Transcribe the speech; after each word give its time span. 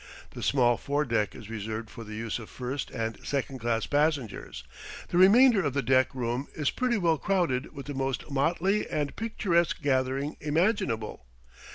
The 0.31 0.41
small 0.41 0.77
foredeck 0.77 1.35
is 1.35 1.47
reserved 1.47 1.91
for 1.91 2.03
the 2.03 2.15
use 2.15 2.39
of 2.39 2.49
first 2.49 2.89
and 2.89 3.23
second 3.23 3.59
class 3.59 3.85
passengers; 3.85 4.63
the 5.09 5.19
remainder 5.19 5.63
of 5.63 5.73
the 5.75 5.83
deck 5.83 6.15
room 6.15 6.47
is 6.55 6.71
pretty 6.71 6.97
well 6.97 7.19
crowded 7.19 7.71
with 7.71 7.85
the 7.85 7.93
most 7.93 8.31
motley 8.31 8.89
and 8.89 9.15
picturesque 9.15 9.79
gathering 9.83 10.37
imaginable. 10.41 11.27